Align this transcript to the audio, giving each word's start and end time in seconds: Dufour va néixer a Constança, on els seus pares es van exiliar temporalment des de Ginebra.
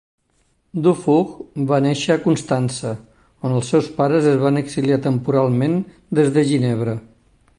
Dufour 0.85 1.65
va 1.71 1.79
néixer 1.87 2.09
a 2.15 2.21
Constança, 2.23 2.93
on 3.49 3.53
els 3.59 3.69
seus 3.75 3.91
pares 3.99 4.31
es 4.33 4.41
van 4.47 4.59
exiliar 4.65 5.01
temporalment 5.07 5.79
des 6.21 6.35
de 6.39 6.49
Ginebra. 6.53 6.99